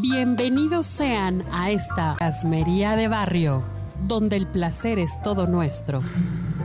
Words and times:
Bienvenidos 0.00 0.86
sean 0.86 1.44
a 1.52 1.70
esta 1.70 2.16
Casmería 2.18 2.96
de 2.96 3.08
Barrio, 3.08 3.62
donde 4.06 4.36
el 4.36 4.46
placer 4.46 4.98
es 4.98 5.20
todo 5.22 5.46
nuestro. 5.46 6.02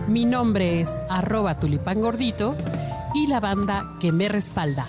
Mi 0.08 0.24
nombre 0.26 0.82
es 0.82 0.90
arroba 1.10 1.60
tulipán 1.60 2.00
gordito 2.00 2.56
y 3.14 3.28
la 3.28 3.40
banda 3.40 3.96
que 4.00 4.12
me 4.12 4.30
respalda. 4.30 4.86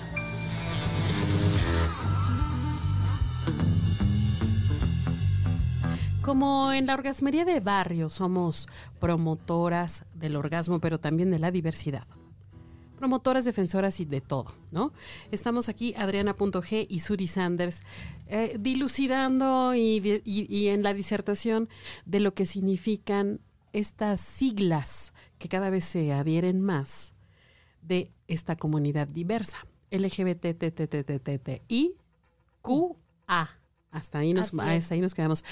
Como 6.22 6.72
en 6.72 6.86
la 6.86 6.94
orgasmería 6.94 7.44
de 7.44 7.60
barrio 7.60 8.10
somos 8.10 8.68
promotoras 9.00 10.04
del 10.14 10.36
orgasmo, 10.36 10.80
pero 10.80 11.00
también 11.00 11.30
de 11.30 11.38
la 11.38 11.50
diversidad. 11.50 12.04
Promotoras, 12.96 13.44
defensoras 13.44 14.00
y 14.00 14.04
de 14.04 14.20
todo, 14.20 14.52
¿no? 14.70 14.92
Estamos 15.30 15.68
aquí, 15.68 15.94
Adriana.g 15.96 16.86
y 16.88 17.00
Suri 17.00 17.26
Sanders, 17.26 17.82
eh, 18.26 18.56
dilucidando 18.58 19.74
y, 19.74 20.22
y 20.24 20.68
en 20.68 20.82
la 20.82 20.94
disertación 20.94 21.68
de 22.04 22.20
lo 22.20 22.34
que 22.34 22.46
significan 22.46 23.40
estas 23.72 24.20
siglas 24.20 25.12
que 25.38 25.48
cada 25.48 25.70
vez 25.70 25.84
se 25.84 26.12
adhieren 26.12 26.60
más 26.60 27.14
de 27.82 28.12
esta 28.26 28.56
comunidad 28.56 29.08
diversa. 29.08 29.66
LGBTTTTTI 29.90 31.94
QA. 32.62 33.50
Hasta 33.90 34.18
ahí 34.18 34.34
nos, 34.34 34.52
hasta 34.58 34.94
ahí 34.94 35.00
nos 35.00 35.14
quedamos. 35.14 35.44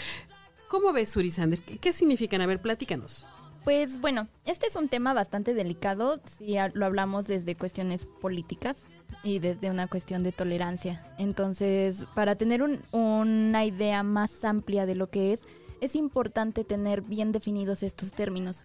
¿Cómo 0.68 0.92
ves, 0.92 1.10
Surisander? 1.10 1.60
¿Qué, 1.60 1.78
¿Qué 1.78 1.92
significan? 1.92 2.40
A 2.40 2.46
ver, 2.46 2.60
platícanos. 2.60 3.26
Pues 3.64 3.98
bueno, 3.98 4.28
este 4.44 4.66
es 4.66 4.76
un 4.76 4.88
tema 4.88 5.14
bastante 5.14 5.54
delicado 5.54 6.20
si 6.24 6.56
lo 6.74 6.84
hablamos 6.84 7.26
desde 7.26 7.56
cuestiones 7.56 8.06
políticas 8.20 8.82
y 9.22 9.38
desde 9.38 9.70
una 9.70 9.86
cuestión 9.86 10.22
de 10.22 10.32
tolerancia. 10.32 11.02
Entonces, 11.16 12.04
para 12.14 12.34
tener 12.34 12.62
un, 12.62 12.82
una 12.92 13.64
idea 13.64 14.02
más 14.02 14.44
amplia 14.44 14.84
de 14.84 14.94
lo 14.94 15.08
que 15.08 15.32
es, 15.32 15.40
es 15.80 15.96
importante 15.96 16.62
tener 16.62 17.00
bien 17.00 17.32
definidos 17.32 17.82
estos 17.82 18.12
términos. 18.12 18.64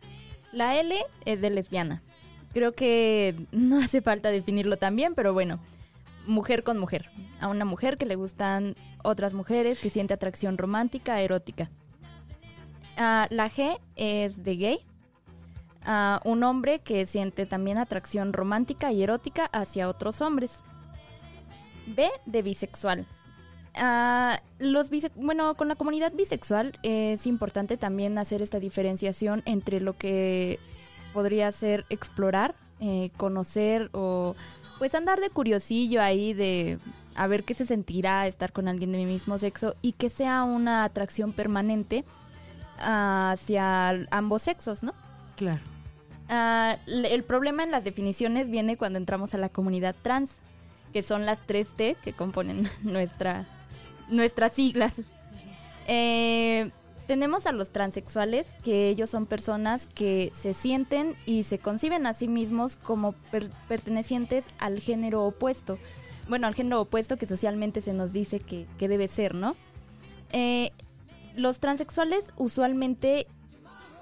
La 0.51 0.77
L 0.77 0.93
es 1.23 1.39
de 1.39 1.49
lesbiana. 1.49 2.03
Creo 2.53 2.73
que 2.73 3.35
no 3.53 3.77
hace 3.81 4.01
falta 4.01 4.31
definirlo 4.31 4.75
también, 4.75 5.15
pero 5.15 5.31
bueno, 5.31 5.59
mujer 6.27 6.63
con 6.63 6.77
mujer. 6.77 7.09
A 7.39 7.47
una 7.47 7.63
mujer 7.63 7.97
que 7.97 8.05
le 8.05 8.15
gustan 8.15 8.75
otras 9.01 9.33
mujeres, 9.33 9.79
que 9.79 9.89
siente 9.89 10.13
atracción 10.13 10.57
romántica, 10.57 11.21
erótica. 11.21 11.69
Uh, 12.97 13.33
la 13.33 13.49
G 13.49 13.79
es 13.95 14.43
de 14.43 14.57
gay. 14.57 14.88
Uh, 15.87 16.19
un 16.29 16.43
hombre 16.43 16.79
que 16.79 17.05
siente 17.05 17.45
también 17.45 17.77
atracción 17.77 18.33
romántica 18.33 18.91
y 18.91 19.01
erótica 19.01 19.45
hacia 19.45 19.87
otros 19.87 20.21
hombres. 20.21 20.63
B 21.87 22.09
de 22.25 22.41
bisexual. 22.41 23.05
Uh, 23.75 24.35
los 24.59 24.89
bise 24.89 25.11
bueno, 25.15 25.55
con 25.55 25.67
la 25.67 25.75
comunidad 25.75 26.11
bisexual 26.11 26.77
es 26.83 27.25
importante 27.25 27.77
también 27.77 28.17
hacer 28.17 28.41
esta 28.41 28.59
diferenciación 28.59 29.41
entre 29.45 29.79
lo 29.79 29.95
que 29.95 30.59
podría 31.13 31.51
ser 31.51 31.85
explorar, 31.89 32.55
eh, 32.79 33.11
conocer 33.17 33.89
o 33.93 34.35
pues 34.79 34.95
andar 34.95 35.19
de 35.19 35.29
curiosillo 35.29 36.01
ahí 36.01 36.33
de 36.33 36.79
a 37.15 37.27
ver 37.27 37.43
qué 37.43 37.53
se 37.53 37.65
sentirá 37.65 38.27
estar 38.27 38.51
con 38.51 38.67
alguien 38.67 38.91
de 38.91 38.97
mi 38.97 39.05
mismo 39.05 39.37
sexo 39.37 39.75
y 39.81 39.93
que 39.93 40.09
sea 40.09 40.43
una 40.43 40.83
atracción 40.83 41.31
permanente 41.33 42.05
hacia 42.79 43.89
ambos 44.11 44.41
sexos, 44.41 44.83
¿no? 44.83 44.93
Claro. 45.39 45.61
Uh, 46.29 46.75
el 46.85 47.23
problema 47.23 47.63
en 47.63 47.71
las 47.71 47.85
definiciones 47.85 48.49
viene 48.49 48.75
cuando 48.75 48.99
entramos 48.99 49.33
a 49.33 49.37
la 49.37 49.47
comunidad 49.47 49.95
trans, 50.01 50.31
que 50.91 51.01
son 51.01 51.25
las 51.25 51.47
tres 51.47 51.69
T 51.77 51.95
que 52.03 52.11
componen 52.11 52.69
nuestra, 52.83 53.47
nuestras 54.09 54.51
siglas. 54.51 55.01
Eh, 55.87 56.71
tenemos 57.07 57.45
a 57.45 57.53
los 57.53 57.71
transexuales, 57.71 58.47
que 58.65 58.89
ellos 58.89 59.09
son 59.09 59.27
personas 59.27 59.87
que 59.87 60.29
se 60.35 60.53
sienten 60.53 61.15
y 61.25 61.43
se 61.43 61.57
conciben 61.57 62.05
a 62.05 62.13
sí 62.13 62.27
mismos 62.27 62.75
como 62.75 63.13
per 63.31 63.49
pertenecientes 63.69 64.43
al 64.57 64.81
género 64.81 65.23
opuesto. 65.23 65.79
Bueno, 66.27 66.47
al 66.47 66.53
género 66.53 66.81
opuesto 66.81 67.15
que 67.15 67.27
socialmente 67.27 67.79
se 67.79 67.93
nos 67.93 68.11
dice 68.11 68.41
que, 68.41 68.65
que 68.77 68.89
debe 68.89 69.07
ser, 69.07 69.35
¿no? 69.35 69.55
Eh, 70.33 70.71
los 71.37 71.61
transexuales 71.61 72.33
usualmente 72.35 73.25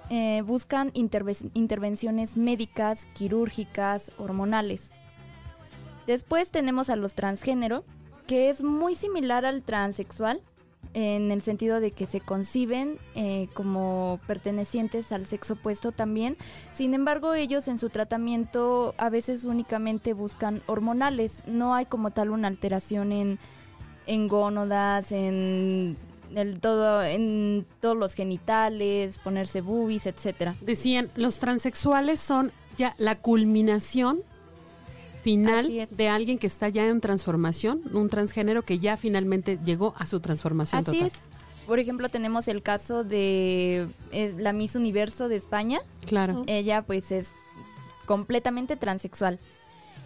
eh, 0.10 0.42
buscan 0.46 0.92
interve 0.94 1.36
intervenciones 1.54 2.38
médicas, 2.38 3.06
quirúrgicas, 3.14 4.12
hormonales. 4.18 4.92
Después 6.06 6.52
tenemos 6.52 6.90
a 6.90 6.96
los 6.96 7.16
transgénero, 7.16 7.84
que 8.26 8.50
es 8.50 8.64
muy 8.64 8.96
similar 8.96 9.46
al 9.46 9.64
transexual, 9.64 10.42
en 10.94 11.32
el 11.32 11.42
sentido 11.42 11.80
de 11.80 11.92
que 11.92 12.06
se 12.06 12.22
conciben 12.22 12.98
eh, 13.14 13.48
como 13.54 14.20
pertenecientes 14.26 15.12
al 15.12 15.26
sexo 15.26 15.54
opuesto 15.54 15.92
también. 15.92 16.38
Sin 16.72 16.94
embargo, 16.94 17.34
ellos 17.34 17.68
en 17.68 17.78
su 17.78 17.90
tratamiento 17.90 18.96
a 18.98 19.10
veces 19.10 19.44
únicamente 19.44 20.14
buscan 20.14 20.64
hormonales. 20.66 21.44
No 21.46 21.76
hay 21.76 21.86
como 21.86 22.12
tal 22.12 22.32
una 22.32 22.48
alteración 22.48 23.12
en, 23.12 23.40
en 24.06 24.28
gónodas, 24.28 25.12
en 25.12 25.98
el 26.36 26.60
todo, 26.60 27.04
en 27.04 27.66
todos 27.80 27.98
los 27.98 28.14
genitales, 28.14 29.20
ponerse 29.20 29.62
boobies, 29.62 30.06
etcétera. 30.06 30.56
Decían, 30.62 31.10
los 31.16 31.40
transexuales 31.40 32.20
son 32.20 32.52
ya 32.78 32.96
la 32.98 33.20
culminación 33.20 34.22
final 35.24 35.88
de 35.90 36.08
alguien 36.08 36.38
que 36.38 36.48
está 36.48 36.70
ya 36.70 36.88
en 36.88 37.02
transformación, 37.02 37.82
un 37.92 38.08
transgénero 38.10 38.62
que 38.62 38.80
ya 38.80 38.96
finalmente 38.96 39.60
llegó 39.66 39.94
a 39.98 40.06
su 40.06 40.20
transformación 40.20 40.80
Así 40.80 40.92
total. 40.92 41.08
es. 41.08 41.14
Por 41.68 41.80
ejemplo, 41.80 42.08
tenemos 42.08 42.48
el 42.48 42.62
caso 42.62 43.04
de 43.04 43.90
eh, 44.12 44.34
la 44.38 44.54
Miss 44.54 44.76
Universo 44.76 45.28
de 45.28 45.36
España. 45.36 45.82
Claro. 46.06 46.44
Ella 46.48 46.82
pues 46.84 47.12
es 47.12 47.32
completamente 48.06 48.78
transexual. 48.78 49.38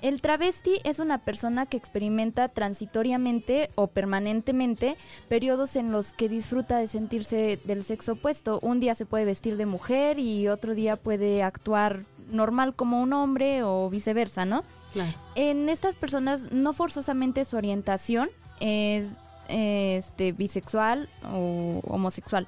El 0.02 0.20
travesti 0.20 0.80
es 0.84 0.98
una 0.98 1.20
persona 1.20 1.68
que 1.68 1.78
experimenta 1.78 2.50
transitoriamente 2.50 3.70
o 3.76 3.86
permanentemente 3.86 4.98
periodos 5.30 5.76
en 5.76 5.92
los 5.92 6.12
que 6.12 6.28
disfruta 6.28 6.80
de 6.80 6.88
sentirse 6.88 7.60
del 7.66 7.84
sexo 7.84 8.14
opuesto. 8.14 8.60
Un 8.64 8.80
día 8.80 8.96
se 8.96 9.06
puede 9.06 9.26
vestir 9.26 9.58
de 9.58 9.68
mujer 9.68 10.18
y 10.18 10.48
otro 10.48 10.74
día 10.74 10.96
puede 10.96 11.44
actuar 11.44 12.06
normal 12.32 12.74
como 12.74 13.00
un 13.00 13.14
hombre 13.14 13.62
o 13.62 13.90
viceversa, 13.92 14.44
¿no? 14.44 14.64
Claro. 14.94 15.14
En 15.36 15.70
estas 15.70 15.96
personas 15.96 16.52
no 16.52 16.74
forzosamente 16.74 17.46
su 17.46 17.56
orientación 17.56 18.30
es 18.60 19.08
este 19.50 20.32
bisexual 20.32 21.10
o 21.32 21.80
homosexual. 21.84 22.48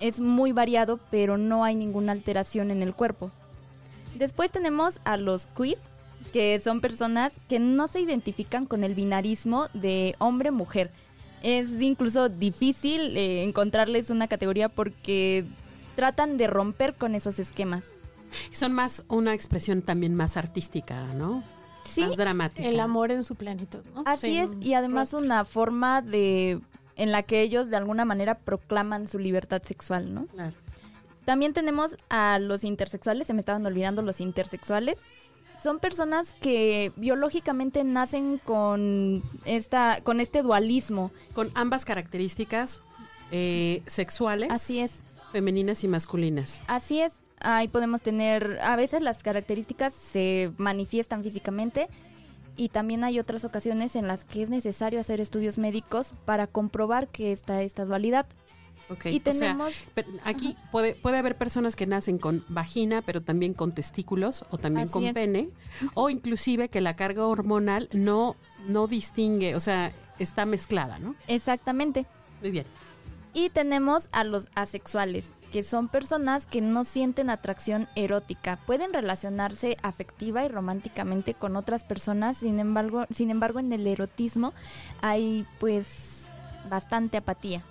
Es 0.00 0.18
muy 0.18 0.50
variado, 0.50 0.98
pero 1.10 1.38
no 1.38 1.62
hay 1.62 1.76
ninguna 1.76 2.12
alteración 2.12 2.72
en 2.72 2.82
el 2.82 2.94
cuerpo. 2.94 3.30
Después 4.16 4.50
tenemos 4.50 5.00
a 5.04 5.16
los 5.16 5.46
queer, 5.46 5.78
que 6.32 6.60
son 6.60 6.80
personas 6.80 7.32
que 7.48 7.58
no 7.58 7.88
se 7.88 8.00
identifican 8.00 8.66
con 8.66 8.84
el 8.84 8.94
binarismo 8.94 9.68
de 9.74 10.14
hombre-mujer. 10.18 10.90
Es 11.42 11.70
incluso 11.80 12.28
difícil 12.28 13.16
eh, 13.16 13.42
encontrarles 13.44 14.10
una 14.10 14.28
categoría 14.28 14.68
porque 14.68 15.44
tratan 15.96 16.36
de 16.36 16.46
romper 16.46 16.94
con 16.94 17.14
esos 17.14 17.38
esquemas. 17.38 17.84
Son 18.52 18.72
más 18.72 19.04
una 19.08 19.34
expresión 19.34 19.82
también 19.82 20.14
más 20.14 20.36
artística, 20.36 21.02
¿no? 21.14 21.42
Sí, 21.84 22.02
más 22.02 22.16
dramática. 22.16 22.68
El 22.68 22.78
amor 22.78 23.10
en 23.10 23.24
su 23.24 23.34
plenitud, 23.34 23.80
¿no? 23.94 24.02
Así 24.06 24.28
Sí. 24.28 24.38
es, 24.38 24.50
y 24.60 24.74
además 24.74 25.12
una 25.14 25.44
forma 25.44 26.02
de 26.02 26.60
en 26.96 27.12
la 27.12 27.22
que 27.22 27.40
ellos 27.40 27.70
de 27.70 27.76
alguna 27.76 28.04
manera 28.04 28.36
proclaman 28.38 29.08
su 29.08 29.18
libertad 29.18 29.62
sexual, 29.64 30.12
¿no? 30.12 30.26
Claro. 30.26 30.52
También 31.24 31.54
tenemos 31.54 31.96
a 32.10 32.38
los 32.38 32.62
intersexuales, 32.62 33.26
se 33.26 33.32
me 33.34 33.40
estaban 33.40 33.64
olvidando 33.64 34.02
los 34.02 34.20
intersexuales. 34.20 34.98
Son 35.62 35.78
personas 35.78 36.34
que 36.40 36.92
biológicamente 36.96 37.84
nacen 37.84 38.38
con 38.38 39.22
esta 39.44 40.00
con 40.02 40.20
este 40.20 40.42
dualismo. 40.42 41.10
Con 41.34 41.50
ambas 41.54 41.84
características 41.84 42.82
eh, 43.30 43.82
sexuales. 43.86 44.50
Así 44.50 44.80
es. 44.80 45.02
Femeninas 45.32 45.84
y 45.84 45.88
masculinas. 45.88 46.62
Así 46.66 47.00
es. 47.00 47.14
Ahí 47.40 47.68
podemos 47.68 48.02
tener, 48.02 48.58
a 48.62 48.76
veces 48.76 49.00
las 49.00 49.22
características 49.22 49.94
se 49.94 50.52
manifiestan 50.58 51.22
físicamente 51.22 51.88
y 52.56 52.68
también 52.68 53.04
hay 53.04 53.18
otras 53.18 53.44
ocasiones 53.46 53.96
en 53.96 54.06
las 54.06 54.24
que 54.24 54.42
es 54.42 54.50
necesario 54.50 55.00
hacer 55.00 55.20
estudios 55.20 55.56
médicos 55.56 56.12
para 56.26 56.46
comprobar 56.46 57.08
que 57.08 57.32
está 57.32 57.62
esta 57.62 57.86
dualidad. 57.86 58.26
Ok, 58.90 59.06
Y 59.06 59.18
o 59.24 59.32
sea, 59.32 59.54
tenemos- 59.54 59.74
aquí 60.24 60.56
puede, 60.72 60.94
puede 60.94 61.18
haber 61.18 61.36
personas 61.36 61.76
que 61.76 61.86
nacen 61.86 62.18
con 62.18 62.44
vagina, 62.48 63.02
pero 63.02 63.20
también 63.22 63.54
con 63.54 63.72
testículos 63.72 64.44
o 64.50 64.58
también 64.58 64.84
Así 64.84 64.92
con 64.92 65.04
es. 65.04 65.12
pene, 65.14 65.48
o 65.94 66.10
inclusive 66.10 66.68
que 66.68 66.80
la 66.80 66.96
carga 66.96 67.26
hormonal 67.26 67.88
no, 67.92 68.34
no 68.66 68.86
distingue, 68.88 69.54
o 69.54 69.60
sea, 69.60 69.92
está 70.18 70.44
mezclada, 70.44 70.98
¿no? 70.98 71.14
Exactamente. 71.28 72.06
Muy 72.40 72.50
bien. 72.50 72.66
Y 73.32 73.50
tenemos 73.50 74.08
a 74.10 74.24
los 74.24 74.48
asexuales, 74.56 75.26
que 75.52 75.62
son 75.62 75.86
personas 75.88 76.46
que 76.46 76.60
no 76.60 76.82
sienten 76.82 77.30
atracción 77.30 77.88
erótica. 77.94 78.58
Pueden 78.66 78.92
relacionarse 78.92 79.76
afectiva 79.82 80.44
y 80.44 80.48
románticamente 80.48 81.34
con 81.34 81.54
otras 81.54 81.84
personas, 81.84 82.38
sin 82.38 82.58
embargo, 82.58 83.06
sin 83.14 83.30
embargo 83.30 83.60
en 83.60 83.72
el 83.72 83.86
erotismo 83.86 84.52
hay 85.00 85.46
pues 85.60 86.26
bastante 86.68 87.16
apatía. 87.18 87.62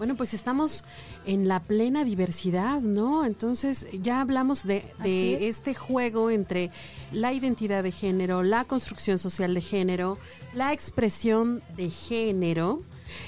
Bueno, 0.00 0.14
pues 0.14 0.32
estamos 0.32 0.82
en 1.26 1.46
la 1.46 1.60
plena 1.60 2.04
diversidad, 2.04 2.80
¿no? 2.80 3.26
Entonces 3.26 3.86
ya 3.92 4.22
hablamos 4.22 4.66
de, 4.66 4.86
de 5.02 5.46
este 5.48 5.74
juego 5.74 6.30
entre 6.30 6.70
la 7.12 7.34
identidad 7.34 7.82
de 7.82 7.92
género, 7.92 8.42
la 8.42 8.64
construcción 8.64 9.18
social 9.18 9.52
de 9.52 9.60
género, 9.60 10.16
la 10.54 10.72
expresión 10.72 11.62
de 11.76 11.90
género 11.90 12.80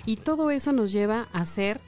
y 0.06 0.16
todo 0.16 0.50
eso 0.50 0.72
nos 0.72 0.92
lleva 0.92 1.28
a 1.34 1.44
ser, 1.44 1.78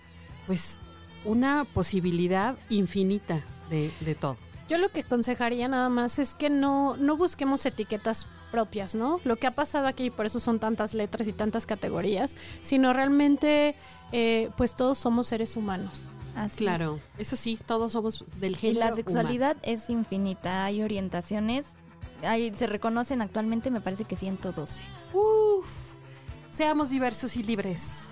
pues, 0.46 0.78
una 1.24 1.64
posibilidad 1.64 2.58
infinita 2.68 3.42
de, 3.70 3.90
de 4.00 4.14
todo. 4.14 4.36
Yo 4.68 4.78
lo 4.78 4.88
que 4.88 5.00
aconsejaría 5.00 5.68
nada 5.68 5.88
más 5.90 6.18
es 6.18 6.34
que 6.34 6.48
no, 6.48 6.96
no 6.96 7.16
busquemos 7.16 7.66
etiquetas 7.66 8.26
propias, 8.50 8.94
¿no? 8.94 9.20
Lo 9.24 9.36
que 9.36 9.46
ha 9.46 9.50
pasado 9.50 9.86
aquí, 9.86 10.10
por 10.10 10.24
eso 10.24 10.40
son 10.40 10.58
tantas 10.58 10.94
letras 10.94 11.28
y 11.28 11.32
tantas 11.32 11.66
categorías, 11.66 12.34
sino 12.62 12.92
realmente, 12.92 13.74
eh, 14.12 14.50
pues 14.56 14.74
todos 14.74 14.96
somos 14.96 15.26
seres 15.26 15.56
humanos. 15.56 16.04
Así 16.34 16.58
claro, 16.58 16.98
eso 17.18 17.36
sí, 17.36 17.58
todos 17.64 17.92
somos 17.92 18.24
del 18.40 18.56
género. 18.56 18.86
Y 18.86 18.88
la 18.90 18.92
sexualidad 18.94 19.56
es 19.62 19.90
infinita, 19.90 20.64
hay 20.64 20.82
orientaciones, 20.82 21.66
hay, 22.22 22.52
se 22.54 22.66
reconocen 22.66 23.20
actualmente, 23.20 23.70
me 23.70 23.80
parece 23.80 24.04
que 24.04 24.16
112. 24.16 24.82
Uf, 25.12 25.94
seamos 26.50 26.90
diversos 26.90 27.36
y 27.36 27.42
libres. 27.42 28.08